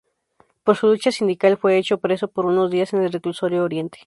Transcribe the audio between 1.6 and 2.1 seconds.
hecho